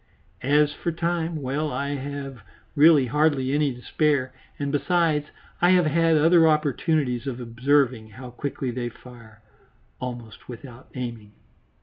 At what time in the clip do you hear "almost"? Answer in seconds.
9.99-10.49